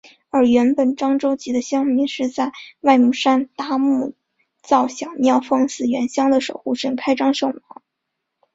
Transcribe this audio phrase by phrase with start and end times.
[0.31, 4.15] 而原本漳州籍的乡民是在外木山搭木
[4.63, 7.83] 造小庙奉祀原乡的守护神开漳圣王。